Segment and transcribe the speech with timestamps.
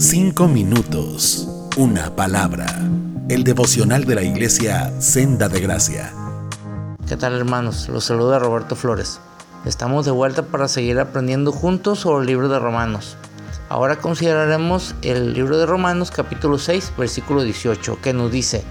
[0.00, 1.48] Cinco minutos.
[1.76, 2.66] Una palabra.
[3.28, 6.14] El devocional de la iglesia Senda de Gracia.
[7.08, 7.88] ¿Qué tal hermanos?
[7.88, 9.18] Los saluda Roberto Flores.
[9.64, 13.16] Estamos de vuelta para seguir aprendiendo juntos sobre el libro de Romanos.
[13.68, 18.62] Ahora consideraremos el libro de Romanos capítulo 6 versículo 18 que nos dice,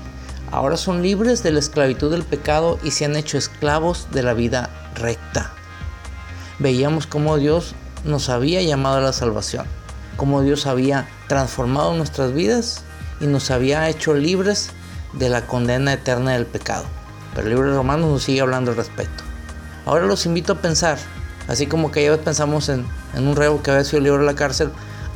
[0.49, 4.33] ahora son libres de la esclavitud del pecado y se han hecho esclavos de la
[4.33, 5.51] vida recta.
[6.57, 7.75] Veíamos cómo Dios
[8.05, 9.65] nos había llamado a la salvación
[10.17, 12.83] cómo Dios había transformado nuestras vidas
[13.21, 14.71] y nos había hecho libres
[15.13, 16.85] de la condena eterna del pecado.
[17.33, 19.23] Pero el libro de Romanos nos sigue hablando al respecto.
[19.85, 20.97] Ahora los invito a pensar,
[21.47, 22.85] así como que ya pensamos en,
[23.15, 24.69] un reo que había sido libre de la cárcel,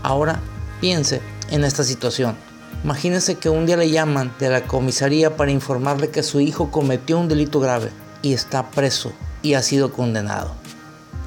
[0.04, 0.40] ahora
[0.80, 2.38] piense en esta situación.
[2.84, 7.20] Imagínese que un día le llaman de la comisaría para informarle que su hijo cometió
[7.20, 7.90] un delito grave
[8.22, 9.12] y está preso
[9.42, 10.54] y ha sido condenado.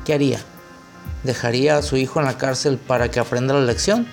[0.05, 0.41] ¿Qué haría?
[1.25, 4.07] Dejaría a su hijo en la cárcel para que aprenda la lección.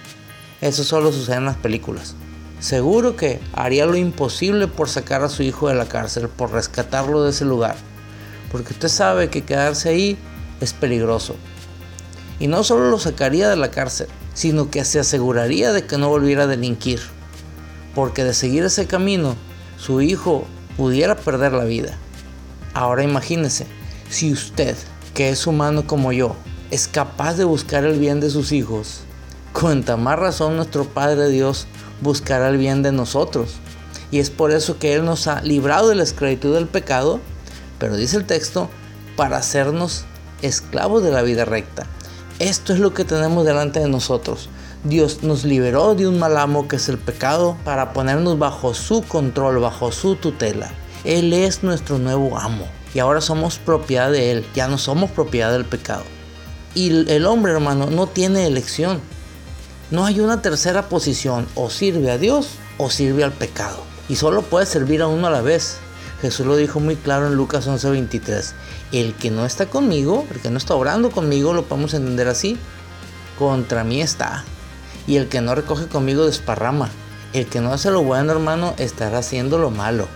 [0.62, 2.16] Eso solo sucede en las películas.
[2.60, 7.24] Seguro que haría lo imposible por sacar a su hijo de la cárcel, por rescatarlo
[7.24, 7.76] de ese lugar.
[8.52, 10.18] Porque usted sabe que quedarse ahí
[10.60, 11.36] es peligroso.
[12.40, 16.10] Y no solo lo sacaría de la cárcel, sino que se aseguraría de que no
[16.10, 17.02] volviera a delinquir.
[17.96, 19.36] Porque de seguir ese camino,
[19.78, 20.46] su hijo
[20.78, 21.98] pudiera perder la vida.
[22.74, 23.66] Ahora imagínese,
[24.10, 24.78] si usted,
[25.14, 26.36] que es humano como yo,
[26.72, 29.02] es capaz de buscar el bien de sus hijos,
[29.52, 31.68] cuanta más razón nuestro Padre Dios
[32.00, 33.56] buscará el bien de nosotros.
[34.10, 37.20] Y es por eso que Él nos ha librado de la esclavitud del pecado,
[37.78, 38.70] pero dice el texto,
[39.18, 40.06] para hacernos
[40.42, 41.86] esclavos de la vida recta.
[42.40, 44.50] Esto es lo que tenemos delante de nosotros.
[44.86, 49.04] Dios nos liberó de un mal amo que es el pecado para ponernos bajo su
[49.04, 50.72] control, bajo su tutela.
[51.04, 55.52] Él es nuestro nuevo amo y ahora somos propiedad de Él, ya no somos propiedad
[55.52, 56.04] del pecado.
[56.74, 59.02] Y el hombre, hermano, no tiene elección.
[59.90, 61.48] No hay una tercera posición.
[61.56, 63.84] O sirve a Dios o sirve al pecado.
[64.08, 65.78] Y solo puede servir a uno a la vez.
[66.22, 68.54] Jesús lo dijo muy claro en Lucas 11:23.
[68.92, 72.58] El que no está conmigo, el que no está orando conmigo, lo podemos entender así.
[73.38, 74.46] Contra mí está.
[75.08, 76.90] Y el que no recoge conmigo desparrama.
[77.34, 80.08] El que no hace lo bueno, hermano, estará haciendo lo malo.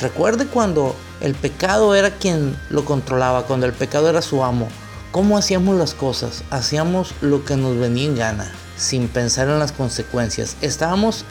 [0.00, 4.68] Recuerde cuando el pecado era quien lo controlaba, cuando el pecado era su amo.
[5.12, 6.44] ¿Cómo hacíamos las cosas?
[6.50, 10.56] Hacíamos lo que nos venía en gana, sin pensar en las consecuencias.
[10.60, 11.24] Estábamos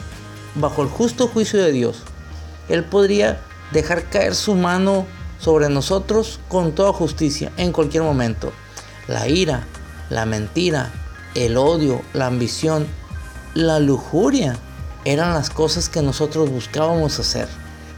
[0.54, 2.02] bajo el justo juicio de Dios.
[2.68, 3.40] Él podría
[3.72, 5.06] dejar caer su mano
[5.38, 8.52] sobre nosotros con toda justicia en cualquier momento.
[9.08, 9.66] La ira,
[10.10, 10.92] la mentira,
[11.34, 12.86] el odio, la ambición,
[13.54, 14.58] la lujuria
[15.06, 17.48] eran las cosas que nosotros buscábamos hacer.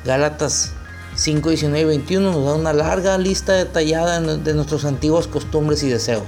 [0.04, 0.74] Gálatas
[1.14, 5.88] 5, 19 y 21 nos da una larga lista detallada de nuestros antiguos costumbres y
[5.88, 6.24] deseos.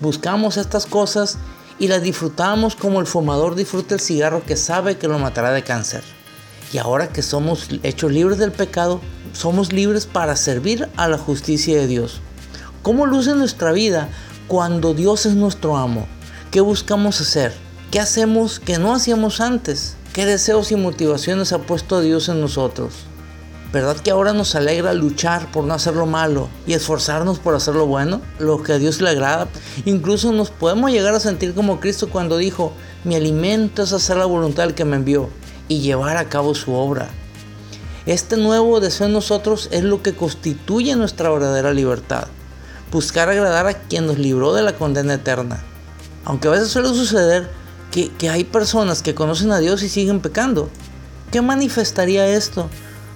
[0.00, 1.36] Buscamos estas cosas
[1.78, 5.62] y las disfrutamos como el fumador disfruta el cigarro que sabe que lo matará de
[5.62, 6.02] cáncer.
[6.72, 9.02] Y ahora que somos hechos libres del pecado,
[9.34, 12.22] somos libres para servir a la justicia de Dios.
[12.82, 14.08] ¿Cómo luce nuestra vida
[14.48, 16.06] cuando Dios es nuestro amo?
[16.50, 17.52] ¿Qué buscamos hacer?
[17.90, 19.96] ¿Qué hacemos que no hacíamos antes?
[20.14, 22.92] ¿Qué deseos y motivaciones ha puesto Dios en nosotros?
[23.72, 27.74] ¿Verdad que ahora nos alegra luchar por no hacer lo malo y esforzarnos por hacer
[27.74, 29.48] lo bueno, lo que a Dios le agrada?
[29.86, 32.74] Incluso nos podemos llegar a sentir como Cristo cuando dijo,
[33.04, 35.30] mi alimento es hacer la voluntad que me envió
[35.68, 37.08] y llevar a cabo su obra.
[38.04, 42.26] Este nuevo deseo en nosotros es lo que constituye nuestra verdadera libertad.
[42.90, 45.62] Buscar agradar a quien nos libró de la condena eterna.
[46.26, 47.48] Aunque a veces suele suceder
[47.90, 50.68] que, que hay personas que conocen a Dios y siguen pecando.
[51.30, 52.68] ¿Qué manifestaría esto?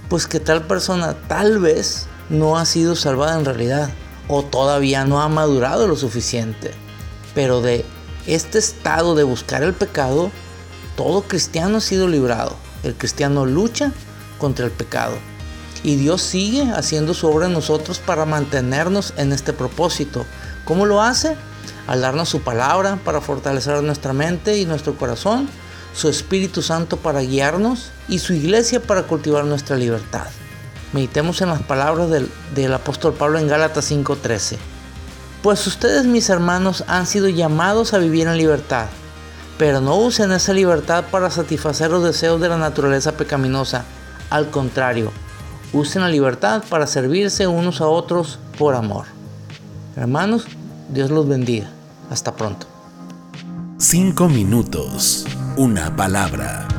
[0.09, 3.91] Pues que tal persona tal vez no ha sido salvada en realidad
[4.29, 6.73] o todavía no ha madurado lo suficiente.
[7.35, 7.85] Pero de
[8.27, 10.31] este estado de buscar el pecado,
[10.97, 12.57] todo cristiano ha sido librado.
[12.83, 13.93] El cristiano lucha
[14.39, 15.17] contra el pecado.
[15.83, 20.25] Y Dios sigue haciendo su obra en nosotros para mantenernos en este propósito.
[20.65, 21.37] ¿Cómo lo hace?
[21.87, 25.49] Al darnos su palabra para fortalecer nuestra mente y nuestro corazón
[25.97, 30.27] su Espíritu Santo para guiarnos y su iglesia para cultivar nuestra libertad.
[30.93, 34.59] Meditemos en las palabras del, apóstol Pablo en Gálatas 5:13.
[35.43, 38.87] Pues ustedes, mis hermanos, han sido llamados a vivir en libertad,
[39.59, 43.85] pero no usen esa libertad para satisfacer los deseos de la naturaleza pecaminosa.
[44.29, 45.13] Al contrario,
[45.73, 49.07] usen la libertad para servirse unos a otros por amor.
[49.97, 50.45] Hermanos,
[50.91, 51.71] Dios los bendiga.
[52.11, 52.67] Hasta pronto.
[53.79, 55.27] Cinco minutos
[55.57, 56.76] una palabra.